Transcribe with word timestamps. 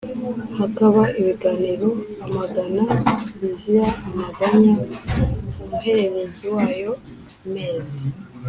Hakaba 0.59 1.01
ibiganiro 1.19 1.89
amagana 2.25 2.83
bizira 3.39 3.87
amaganya 4.09 4.73
Umuhererezi 5.61 6.45
wayo 6.55 6.93
mezi 7.53 8.03